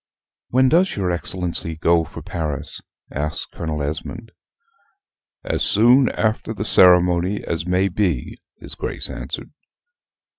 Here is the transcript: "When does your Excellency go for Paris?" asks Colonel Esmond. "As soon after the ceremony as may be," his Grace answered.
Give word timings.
"When 0.49 0.67
does 0.67 0.95
your 0.95 1.11
Excellency 1.11 1.75
go 1.75 2.03
for 2.05 2.23
Paris?" 2.23 2.81
asks 3.11 3.45
Colonel 3.45 3.83
Esmond. 3.83 4.31
"As 5.43 5.61
soon 5.63 6.09
after 6.13 6.55
the 6.55 6.65
ceremony 6.65 7.43
as 7.43 7.67
may 7.67 7.87
be," 7.87 8.35
his 8.55 8.73
Grace 8.73 9.11
answered. 9.11 9.51